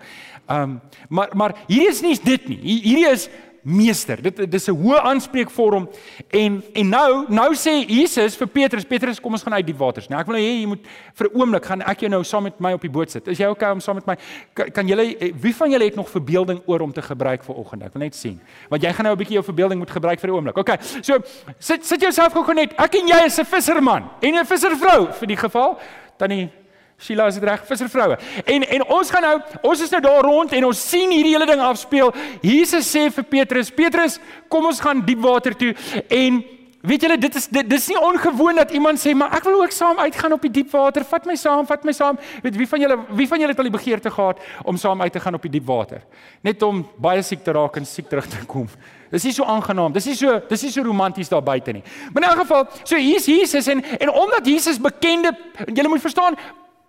[0.50, 2.60] Ehm um, maar maar hier is nie dit nie.
[2.62, 3.30] Hierdie is
[3.68, 4.22] meester.
[4.22, 5.90] Dit dis 'n hoë aanspreekvorm
[6.32, 10.08] en en nou nou sê Jesus vir Petrus, Petrus, kom ons gaan uit die waters.
[10.08, 12.60] Nou ek wil hê jy moet vir 'n oomblik gaan ek jou nou saam met
[12.60, 13.28] my op die boot sit.
[13.28, 14.16] Is jy okay om saam met my
[14.54, 17.56] kan, kan julle eh, wie van julle het nog verbeelding oor om te gebruik vir
[17.56, 17.84] oggend?
[17.84, 18.40] Ek wil net sien.
[18.70, 20.58] Want jy gaan nou 'n bietjie jou verbeelding moet gebruik vir 'n oomblik.
[20.58, 20.78] Okay.
[21.02, 21.20] So
[21.60, 22.74] sit sit jouself gou net.
[22.78, 25.78] Ek en jy is 'n visserman en 'n visservrou vir die geval.
[26.18, 26.50] Tannie
[26.98, 28.18] Sheila is dit reg visservroue.
[28.50, 29.36] En en ons gaan nou
[29.70, 32.10] ons is nou daar rond en ons sien hierdie hele ding afspeel.
[32.42, 34.16] Jesus sê vir Petrus, Petrus,
[34.50, 35.76] kom ons gaan diep water toe
[36.10, 36.42] en
[36.88, 39.76] weet julle dit is dit dis nie ongewoon dat iemand sê maar ek wil ook
[39.78, 41.06] saam uitgaan op die diep water.
[41.06, 42.18] Vat my saam, vat my saam.
[42.42, 45.14] Weet wie van julle wie van julle het al die begeerte gehad om saam uit
[45.14, 46.02] te gaan op die diep water?
[46.42, 48.66] Net om baie siek te raak en siek terug te kom.
[49.14, 49.94] Dis nie so aangenaam.
[49.94, 51.86] Dis nie so dis nie so romanties daar buite nie.
[52.10, 56.42] Maar in elk geval, so hier's Jesus en en omdat Jesus bekende julle moet verstaan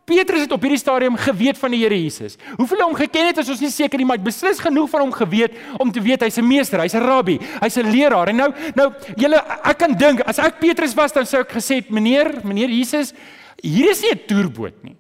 [0.09, 2.39] Petrus het op hierdie stadium geweet van die Here Jesus.
[2.57, 5.05] Hoeveel hom geken het, is ons nie seker nie, maar hy het beslis genoeg van
[5.05, 8.29] hom geweet om te weet hy's 'n meester, hy's 'n rabbi, hy's 'n leraar.
[8.29, 11.77] En nou nou julle ek kan dink as ek Petrus was dan sou ek gesê
[11.83, 13.13] het, meneer, meneer Jesus,
[13.63, 14.97] hier is nie 'n toerboot nie.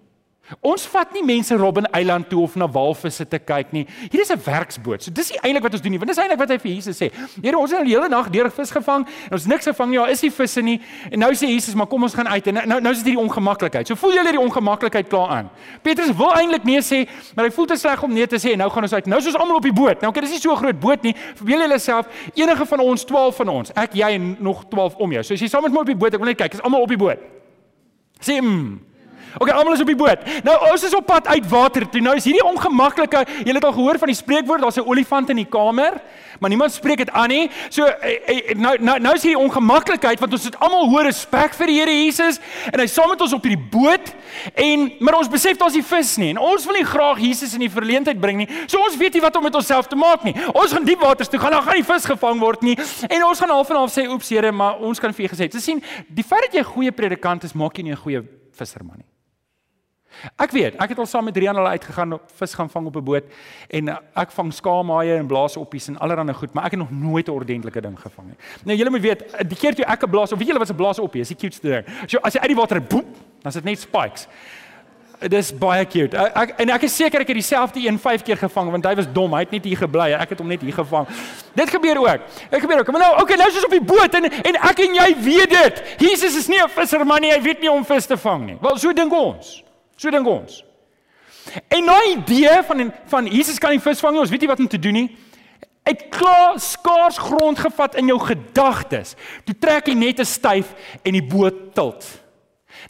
[0.64, 3.86] Ons vat nie mense Robben Eiland toe of na walvisse te kyk nie.
[4.10, 5.02] Hier is 'n werksboot.
[5.02, 7.10] So dis eintlik wat ons doen nie, want dis eintlik wat hy vir Jesus sê.
[7.42, 9.98] Here, ons het al die hele nag deur vis gevang en ons niks gevang nie.
[9.98, 10.80] Ja, is nie visse nie.
[11.10, 12.46] En nou sê Jesus, maar kom ons gaan uit.
[12.46, 13.86] En nou nou, nou is dit hierdie ongemaklikheid.
[13.86, 15.50] So voel julle die ongemaklikheid klaar aan.
[15.82, 18.58] Petrus wil eintlik nee sê, maar hy voel te sleg om nee te sê en
[18.58, 19.06] nou gaan ons uit.
[19.06, 20.00] Nou is ons almal op die boot.
[20.00, 21.14] Nou, okay, dis nie so 'n groot boot nie.
[21.34, 25.12] Verbeel julle self, enige van ons 12 van ons, ek, jy en nog 12 om
[25.12, 25.22] jou.
[25.22, 26.80] So as jy saam met my op die boot, ek wil net kyk, is almal
[26.80, 27.18] op die boot.
[28.20, 28.80] Sê, mm,
[29.36, 30.24] Okay, almal is op die boot.
[30.46, 32.00] Nou ons is op pad uit water toe.
[32.00, 35.36] Nou is hierdie ongemaklike, julle het al gehoor van die spreekwoord, daar's 'n olifant in
[35.36, 36.00] die kamer,
[36.40, 37.50] maar niemand spreek dit aan nie.
[37.68, 41.54] So eh, eh, nou nou nou is hierdie ongemaklikheid want ons het almal hoë respek
[41.54, 42.40] vir die Here Jesus
[42.72, 44.14] en hy saam met ons op hierdie boot
[44.54, 47.60] en maar ons besef daar's nie vis nie en ons wil nie graag Jesus in
[47.60, 48.48] die verleentheid bring nie.
[48.66, 50.34] So ons weet nie wat om met onsself te maak nie.
[50.54, 52.76] Ons gaan diep waters toe gaan, dan gaan die vis gevang word nie
[53.08, 55.48] en ons gaan half en half sê oeps Here, maar ons kan vir u gesê.
[55.48, 58.22] Jy sien, die feit dat jy 'n goeie predikant is, maak jy nie 'n goeie
[58.52, 59.17] visserman nie.
[60.36, 62.96] Ek weet, ek het al saam met Rian al uitgegaan op vis gaan vang op
[62.96, 63.24] 'n boot
[63.68, 67.28] en uh, ek vang skaamhaie en blaasoppies en allerlei goed, maar ek het nog nooit
[67.28, 68.36] 'n ordentlike ding gevang nie.
[68.64, 70.76] Nou julle moet weet, die keer toe ek 'n blaas, of weet julle wat 'n
[70.76, 71.28] blaasoppie is?
[71.28, 71.84] Die cutest ding.
[72.06, 73.06] So as jy uit die water boep,
[73.42, 74.28] dan is dit net spikes.
[75.18, 76.14] Dit is baie cute.
[76.14, 78.94] Ek, ek en ek is seker ek het dieselfde een 5 keer gevang want hy
[78.94, 79.32] was dom.
[79.34, 80.12] Hy het net hier gebly.
[80.14, 81.08] Ek het hom net hier gevang.
[81.58, 82.20] Dit gebeur ook.
[82.50, 82.92] Dit gebeur ook.
[82.94, 85.50] Maar nou, okay, nou is ons op die boot en en ek en jy weet
[85.50, 85.82] dit.
[86.06, 87.32] Jesus is nie 'n visserman nie.
[87.32, 88.56] Hy weet nie om vis te vang nie.
[88.60, 89.67] Wel, so dink ons.
[89.98, 90.62] So dink ons.
[91.74, 94.20] En nou idee van van Jesus kan nie vis vang.
[94.22, 95.08] Ons weet nie wat om te doen nie.
[95.88, 99.16] Ek klaar skaars grond gevat in jou gedagtes.
[99.48, 102.04] Toe trek jy net 'n styf en die boot tilt.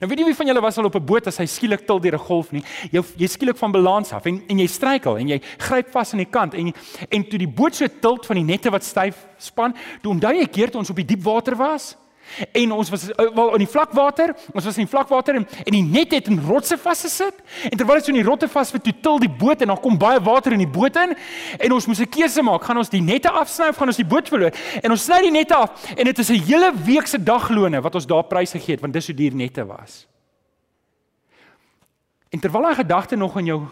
[0.01, 2.03] Nou weet jy wie van julle was al op 'n boot as hy skielik tilt
[2.03, 2.63] deur 'n golf nie?
[2.91, 6.25] Jy jy skielik van balans af en en jy struikel en jy gryp vas aan
[6.25, 6.73] die kant en
[7.09, 10.47] en toe die boot so tilt van die nette wat styf span, toe onthou jy
[10.47, 11.97] keer toe ons op die diep water was?
[12.53, 15.77] En ons was eh, wel in die vlakwater, ons was in die vlakwater en, en
[15.77, 17.35] die net het in rotse vasgesit.
[17.71, 19.81] En terwyl dit so in die rotte vas vir toe til die boot en dan
[19.81, 21.17] kom baie water in die boot in
[21.59, 24.09] en ons moes 'n keuse maak, gaan ons die nette afsny of gaan ons die
[24.09, 24.53] boot verloor?
[24.83, 27.95] En ons sny die nette af en dit is 'n hele week se daglone wat
[27.95, 30.07] ons daar prys gegee het want dis hoe duur nette was.
[32.31, 33.63] En terwyl daai gedagte nog in jou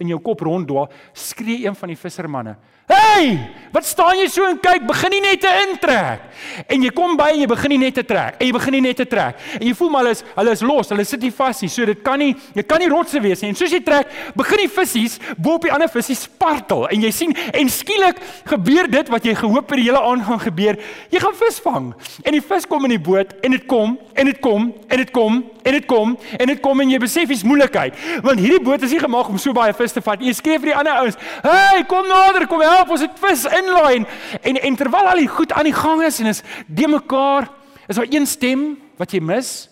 [0.00, 2.56] in jou kop ronddwaal, skree een van die vissermanne:
[2.90, 4.82] Hey, wat staan jy so en kyk?
[4.88, 6.26] Begin nie net te intrek.
[6.70, 8.38] En jy kom by en jy begin nie net te trek.
[8.40, 9.38] En jy begin nie net te trek.
[9.58, 10.90] En jy voel maar hulle is hulle is los.
[10.92, 11.70] Hulle sit nie vas nie.
[11.72, 13.52] So dit kan nie dit kan nie rotse wees nie.
[13.52, 16.86] En soos jy trek, begin die visse bo op die ander visse spartel.
[16.90, 18.18] En jy sien en skielik
[18.50, 20.80] gebeur dit wat jy gehoop het die hele aand gaan gebeur.
[21.12, 21.92] Jy gaan vis vang.
[22.24, 25.14] En die vis kom in die boot en dit kom en dit kom en dit
[25.14, 27.96] kom en dit kom en dit kom en jy besef dis moeilikheid.
[28.24, 30.22] Want hierdie boot is nie gemaak om so baie vis te vat.
[30.24, 34.06] Jy skree vir die ander ouens: "Hey, kom nader, kom help, ons het vis inlaai."
[34.42, 37.50] En en terwyl al die goed aan die gang is en is de mekaar
[37.90, 39.66] Is daar een stem wat jy mis?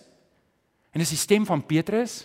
[0.91, 2.25] En dis die stem van Petrus.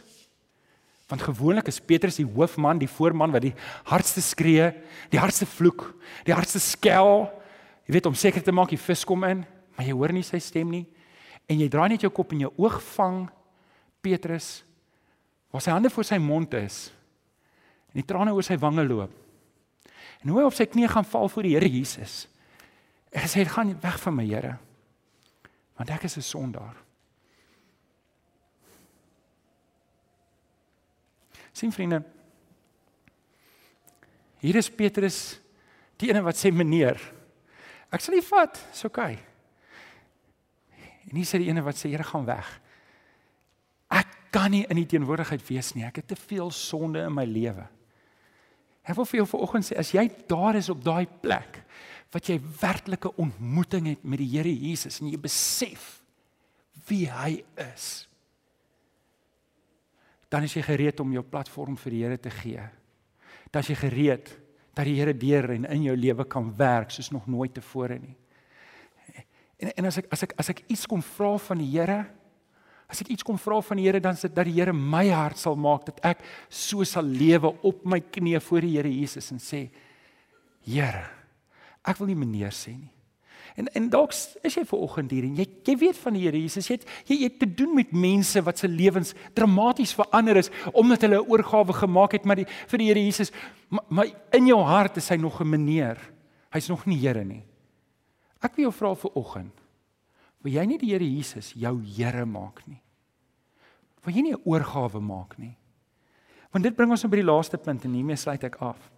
[1.05, 3.53] Want gewoonlik is Petrus die hoofman, die voorman wat die
[3.85, 4.71] hardste skree,
[5.13, 5.85] die hardste vloek,
[6.25, 7.27] die hardste skel.
[7.85, 9.43] Jy weet om seker te maak die vis kom in,
[9.75, 10.87] maar jy hoor nie sy stem nie.
[11.45, 13.27] En jy draai net jou kop en jou oog vang
[14.01, 14.63] Petrus
[15.53, 16.87] waar sy hande voor sy mond is.
[17.93, 19.13] En die trane oor sy wange loop.
[20.23, 22.23] En hoe hy op sy knie gaan val voor die Here Jesus.
[23.11, 24.55] En hy sê gaan weg van my Here.
[25.75, 26.75] Want ek is 'n sondaar.
[31.51, 32.03] Sien vriende.
[34.39, 35.39] Hier is Petrus,
[35.97, 36.97] die ene wat sê meneer.
[37.91, 39.19] Ek sal nie vat, is okay.
[41.09, 42.59] En hier sê die ene wat sê Here gaan weg.
[43.89, 45.85] Ek kan nie in die teenwoordigheid wees nie.
[45.85, 47.67] Ek het te veel sonde in my lewe.
[48.83, 51.61] Ek wil vir jou vanoggend sê as jy daar is op daai plek
[52.13, 56.01] wat jy werklike ontmoeting het met die Here Jesus en jy besef
[56.87, 58.07] wie hy is
[60.33, 62.63] dan is jy gereed om jou platform vir die Here te gee.
[63.53, 64.31] Dan is jy gereed
[64.73, 68.15] dat die Here deur en in jou lewe kan werk soos nog nooit tevore nie.
[69.61, 71.99] En en as ek as ek as ek iets kom vra van die Here,
[72.93, 75.07] as ek iets kom vra van die Here dan is dit dat die Here my
[75.09, 79.31] hart sal maak dat ek so sal lewe op my knieë voor die Here Jesus
[79.33, 79.65] en sê
[80.63, 81.07] Here,
[81.83, 82.91] ek wil nie meneer sê nie.
[83.59, 86.39] En en dalk is jy ver oggend hier en jy jy weet van die Here
[86.39, 86.69] Jesus.
[86.69, 91.05] Jy het jy het te doen met mense wat se lewens dramaties verander is omdat
[91.05, 93.31] hulle 'n oorgawe gemaak het met die vir die Here Jesus.
[93.69, 95.97] Maar, maar in jou hart is hy nog 'n meneer.
[96.49, 97.43] Hy's nog nie Here nie.
[98.41, 99.62] Ek wil jou vra vir oggend.
[100.43, 102.81] Wil jy nie die Here Jesus jou Here maak nie?
[104.03, 105.55] Wil jy nie 'n oorgawe maak nie?
[106.51, 108.91] Want dit bring ons op by die laaste punt en hiermee sluit ek af.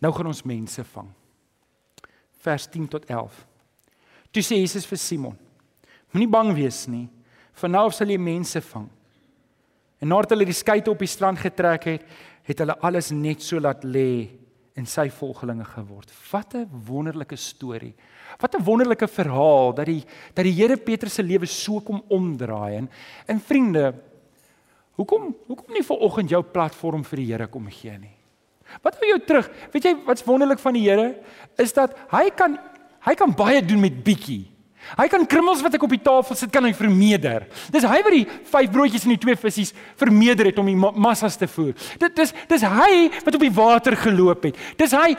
[0.00, 1.08] Nou gaan ons mense vang.
[2.42, 3.46] Vers 10 tot 11.
[4.32, 5.38] Toe sê Jesus vir Simon:
[6.10, 7.08] Moenie bang wees nie.
[7.52, 8.88] Van nou sal jy mense vang.
[10.00, 12.06] En nadat hulle die skei op die strand getrek het,
[12.42, 14.41] het hulle alles net so laat lê
[14.74, 16.10] en sy volgelinge geword.
[16.30, 17.94] Wat 'n wonderlike storie.
[18.40, 20.04] Wat 'n wonderlike verhaal dat die
[20.34, 22.90] dat die Here Petrus se lewe so kom omdraai en
[23.26, 23.94] en vriende,
[24.94, 28.16] hoekom hoekom nie vir oggend jou platform vir die Here kom gee nie?
[28.82, 29.50] Wat hou jou terug?
[29.72, 31.16] Weet jy wat's wonderlik van die Here
[31.58, 32.58] is dat hy kan
[33.00, 34.51] hy kan baie doen met bietjie.
[34.98, 37.46] Hy kan krummels wat ek op die tafel sit kan hy vermeerder.
[37.72, 41.38] Dis hy wat die vyf broodjies en die twee visse vermeerder het om die massas
[41.40, 41.72] te voer.
[42.00, 44.58] Dit dis dis hy wat op die water geloop het.
[44.80, 45.14] Dis hy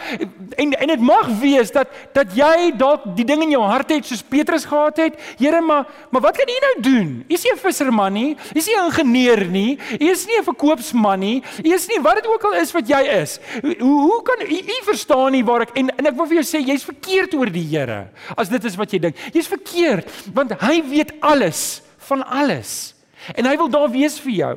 [0.61, 4.07] en en dit mag wees dat dat jy dalk die ding in jou hart het
[4.07, 5.19] soos Petrus gehad het.
[5.39, 7.09] Here, maar maar wat kan jy nou doen?
[7.29, 8.35] U is nie 'n visserman nie.
[8.55, 9.79] U is nie 'n ingenieur nie.
[9.99, 11.43] U is nie 'n verkoopsman nie.
[11.63, 13.39] U is nie wat dit ook al is wat jy is.
[13.61, 16.45] Hoe hoe kan u u verstaan nie waar ek en en ek wil vir jou
[16.45, 18.09] sê jy's verkeerd oor die Here.
[18.37, 19.15] As dit is wat jy dink.
[19.33, 22.93] Jy's verkeerd want hy weet alles van alles
[23.35, 24.53] en hy wil daar wees vir jou.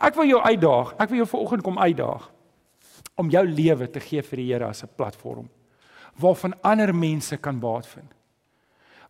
[0.00, 0.94] Ek wil jou uitdaag.
[0.96, 2.28] Ek wil jou vanoggend kom uitdaag
[3.18, 5.48] om jou lewe te gee vir die Here as 'n platform
[6.18, 8.10] waarvan ander mense kan baat vind.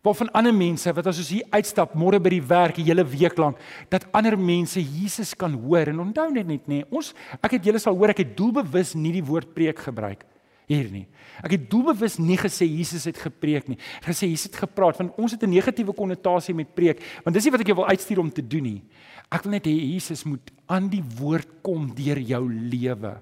[0.01, 3.37] Waarvan ander mense wat as ons hier uitstap môre by die werk die hele week
[3.37, 3.57] lank
[3.89, 6.83] dat ander mense Jesus kan hoor en onthou net net nê.
[6.91, 10.23] Ons ek het julle sal hoor ek het doelbewus nie die woord preek gebruik
[10.69, 11.05] hier nie.
[11.41, 13.77] Ek het doelbewus nie gesê Jesus het gepreek nie.
[14.01, 17.45] Ek gesê Jesus het gepraat want ons het 'n negatiewe konnotasie met preek, want dis
[17.45, 18.83] nie wat ek jou wil uitstuur om te doen nie.
[19.31, 23.17] Ek wil net hê Jesus moet aan die woord kom deur jou lewe.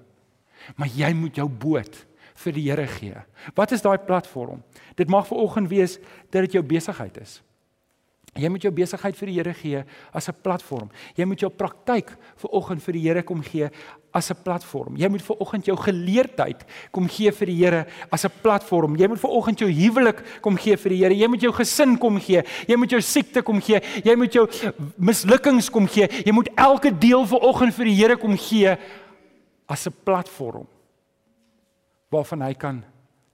[0.76, 3.16] Maar jy moet jou boot vir die Here gee.
[3.54, 4.62] Wat is daai platform?
[4.96, 5.98] Dit mag vir oggend wees
[6.30, 7.42] dat dit jou besigheid is.
[8.38, 10.90] Jy moet jou besigheid vir die Here gee as 'n platform.
[11.16, 13.70] Jy moet jou praktyk vir oggend vir die Here kom gee
[14.12, 14.96] as 'n platform.
[14.96, 18.96] Jy moet vir oggend jou geleerdheid kom gee vir die Here as 'n platform.
[18.96, 21.14] Jy moet vir oggend jou huwelik kom gee vir die Here.
[21.14, 22.42] Jy moet jou gesin kom gee.
[22.66, 23.80] Jy moet jou siekte kom gee.
[24.04, 24.48] Jy moet jou
[24.96, 26.08] mislukkings kom gee.
[26.24, 28.76] Jy moet elke deel vir oggend vir die Here kom gee
[29.68, 30.66] as 'n platform
[32.10, 32.84] waarvan hy kan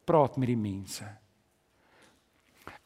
[0.04, 1.23] praat met die mense.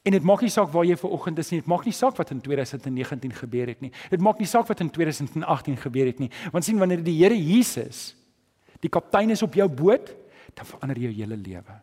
[0.07, 1.61] En dit maak nie saak waar jy ver oggend is nie.
[1.63, 3.91] Dit maak nie saak wat in 2019 gebeur het nie.
[4.13, 6.31] Dit maak nie saak wat in 2018 gebeur het nie.
[6.55, 8.15] Want sien wanneer die Here Jesus
[8.79, 10.13] die kaptein is op jou boot,
[10.55, 11.79] dan verander jou hele lewe.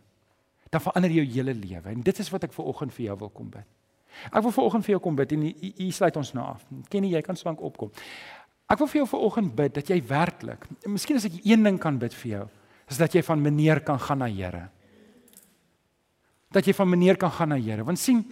[0.71, 1.91] Dan verander jou hele lewe.
[1.91, 3.67] En dit is wat ek ver oggend vir jou wil kom bid.
[4.31, 6.63] Ek wil ver oggend vir jou kom bid en hier sluit ons nou af.
[6.89, 7.91] Ken jy, kan slank opkom.
[8.71, 11.81] Ek wil vir jou ver oggend bid dat jy werklik, miskien as ek een ding
[11.83, 12.45] kan bid vir jou,
[12.89, 14.69] is dat jy van meneer kan gaan na Here
[16.55, 17.83] dat jy van meneer kan gaan na Here.
[17.83, 18.23] Want sien,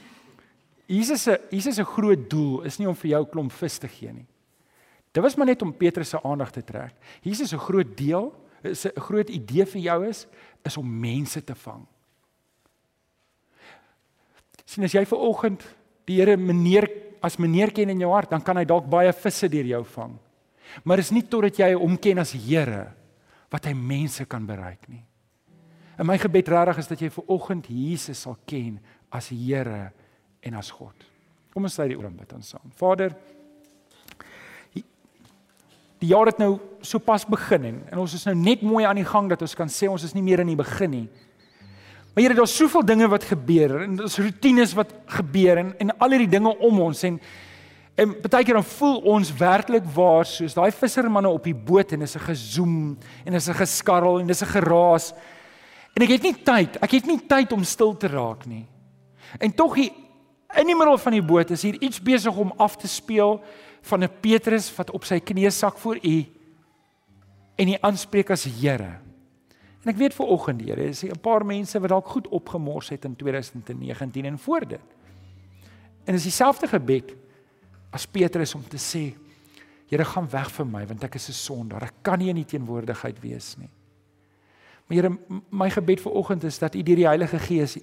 [0.88, 3.88] Jesus se Jesus se groot doel is nie om vir jou 'n klomp vis te
[3.88, 4.28] gee nie.
[5.12, 6.94] Dit was maar net om Petrus se aandag te trek.
[7.22, 8.34] Jesus se groot deel,
[8.64, 10.28] 'n groot idee vir jou is
[10.66, 11.86] is om mense te vang.
[14.66, 15.64] sien as jy ver oggend
[16.06, 16.90] die Here meneer
[17.22, 20.20] as meneer ken in jou hart, dan kan hy dalk baie visse deur jou vang.
[20.84, 22.94] Maar is nie totdat jy hom ken as Here
[23.50, 25.04] wat hy mense kan bereik nie.
[25.98, 28.80] En my gebed regtig is dat jy ver oggend Jesus sal ken
[29.14, 29.92] as Here
[30.42, 30.96] en as God.
[31.54, 32.72] Kom ons sluit die oor en bid ons saam.
[32.80, 33.14] Vader,
[36.04, 39.08] die jaar het nou sopas begin en, en ons is nou net mooi aan die
[39.08, 41.06] gang dat ons kan sê ons is nie meer in die begin nie.
[42.14, 46.14] Maar Here, daar's soveel dinge wat gebeur en ons rotines wat gebeur en en al
[46.14, 47.22] hierdie dinge om ons en
[47.94, 52.02] en baie keer dan voel ons werklik waar soos daai vissermanne op die boot en
[52.02, 55.14] is 'n gezoem en is 'n geskarrel en dis 'n geraas.
[55.94, 58.66] En ek het nie tyd, ek het nie tyd om stil te raak nie.
[59.40, 59.92] En tog hier
[60.58, 63.40] in die middel van die boot is hier iets besig om af te speel
[63.90, 66.26] van 'n Petrus wat op sy knieë sak voor U
[67.56, 69.00] en hy aanspreek as Here.
[69.84, 73.06] En ek weet vir oggend Here, is 'n paar mense wat dalk goed opgemors het
[73.06, 74.88] in 2019 en voor dit.
[76.06, 77.14] En is dieselfde gebed
[77.92, 79.14] as Petrus om te sê
[79.90, 81.84] Here gaan weg van my want ek is 'n sondaar.
[81.84, 83.70] Ek kan nie in U teenwoordigheid wees nie.
[84.88, 85.12] Maar Here,
[85.50, 87.78] my gebed vir oggend is dat U deur die Heilige Gees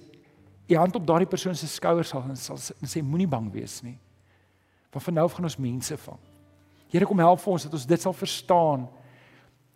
[0.71, 3.97] U hand op daardie persoon se skouers sal en sal sê moenie bang wees nie.
[4.91, 6.19] Want van nou af gaan ons mense vang.
[6.91, 8.87] Here kom help vir ons dat ons dit sal verstaan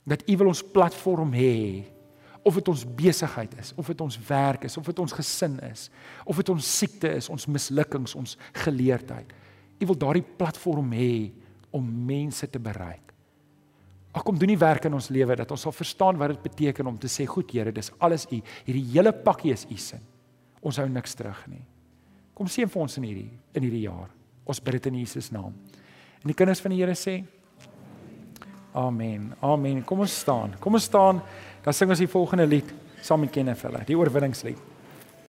[0.08, 1.84] dat U wil ons platform hê
[2.46, 5.88] of dit ons besigheid is, of dit ons werk is, of dit ons gesin is,
[6.30, 9.32] of dit ons siekte is, ons mislukkings, ons geleerdheid.
[9.82, 11.32] U wil daardie platform hê
[11.74, 13.05] om mense te bereik.
[14.16, 16.88] Ag kom doen die werk in ons lewe dat ons sal verstaan wat dit beteken
[16.88, 18.40] om te sê goed Here, dis alles U.
[18.68, 20.04] Hierdie hele pakkie is U sin.
[20.66, 21.64] Ons hou niks terug nie.
[22.36, 24.08] Kom seën vir ons in hierdie in hierdie jaar.
[24.48, 25.54] Ons bid dit in Jesus naam.
[26.24, 27.20] En die kinders van die Here sê
[28.76, 29.30] Amen.
[29.40, 29.84] Amen.
[29.88, 30.58] Kom ons staan.
[30.60, 31.22] Kom ons staan.
[31.64, 32.74] Dan sing ons die volgende lied
[33.06, 34.75] saam met Kenneth hulle, die oorwinningslied.